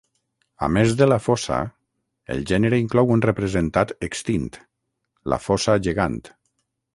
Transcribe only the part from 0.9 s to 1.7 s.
de la fossa,